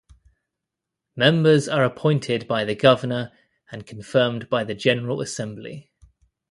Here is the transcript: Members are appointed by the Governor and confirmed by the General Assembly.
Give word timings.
Members 1.15 1.69
are 1.69 1.83
appointed 1.83 2.47
by 2.47 2.65
the 2.65 2.73
Governor 2.73 3.31
and 3.71 3.85
confirmed 3.85 4.49
by 4.49 4.63
the 4.63 4.73
General 4.73 5.21
Assembly. 5.21 5.91